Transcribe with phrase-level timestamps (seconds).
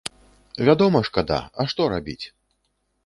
[0.69, 2.21] Вядома, шкада, а што рабіць?